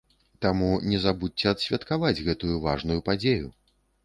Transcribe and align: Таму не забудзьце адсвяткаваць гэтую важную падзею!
Таму 0.43 0.69
не 0.93 1.01
забудзьце 1.03 1.45
адсвяткаваць 1.57 2.23
гэтую 2.29 2.57
важную 2.65 2.99
падзею! 3.13 3.47